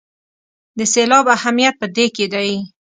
[0.77, 2.49] د سېلاب اهمیت په دې کې دی.